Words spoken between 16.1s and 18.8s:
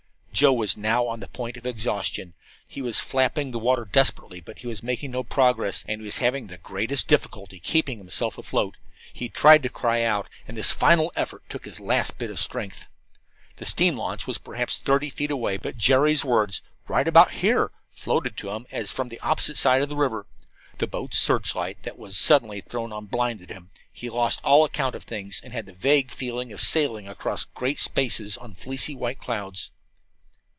words, "Right about here," floated to him